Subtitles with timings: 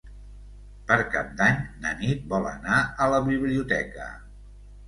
[0.91, 4.09] Per Cap d'Any na Nit vol anar a la biblioteca.